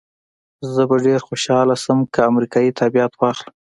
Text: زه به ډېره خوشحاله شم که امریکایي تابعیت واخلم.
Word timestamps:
زه 0.73 0.81
به 0.89 0.95
ډېره 1.05 1.25
خوشحاله 1.27 1.75
شم 1.83 1.99
که 2.13 2.19
امریکایي 2.29 2.75
تابعیت 2.79 3.13
واخلم. 3.15 3.53